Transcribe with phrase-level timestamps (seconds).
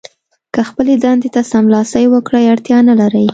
[0.53, 3.25] که خپلې دندې ته سلامي وکړئ اړتیا نه لرئ.